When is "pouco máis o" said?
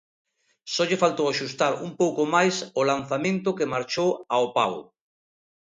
2.01-2.81